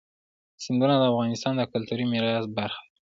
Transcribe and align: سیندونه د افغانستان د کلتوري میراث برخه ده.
سیندونه 0.63 0.95
د 0.97 1.03
افغانستان 1.11 1.53
د 1.57 1.61
کلتوري 1.71 2.05
میراث 2.11 2.45
برخه 2.57 2.81
ده. 2.91 2.99